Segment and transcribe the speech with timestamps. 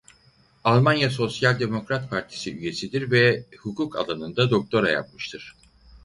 [0.63, 5.55] Almanya Sosyal Demokrat Partisi üyesidir ve hukuk alanında doktora yapmıştır.